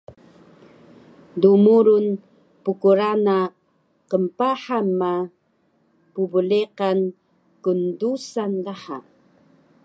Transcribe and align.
dmurun 1.41 2.05
pkrana 2.63 3.37
knpahan 4.09 4.87
ma 4.99 5.13
pbleqan 6.13 6.99
kndusan 7.63 8.53
daha 8.65 8.97